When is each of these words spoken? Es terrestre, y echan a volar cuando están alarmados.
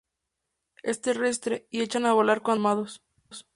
Es 0.81 0.99
terrestre, 1.01 1.67
y 1.69 1.81
echan 1.83 2.07
a 2.07 2.13
volar 2.13 2.41
cuando 2.41 2.63
están 2.85 3.05
alarmados. 3.05 3.47